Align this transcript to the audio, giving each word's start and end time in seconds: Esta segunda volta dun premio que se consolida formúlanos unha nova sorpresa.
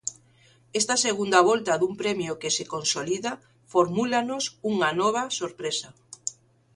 Esta 0.79 0.95
segunda 1.05 1.39
volta 1.49 1.79
dun 1.81 1.93
premio 2.01 2.33
que 2.41 2.49
se 2.55 2.65
consolida 2.73 3.31
formúlanos 3.73 4.43
unha 4.71 4.89
nova 5.01 5.23
sorpresa. 5.39 5.89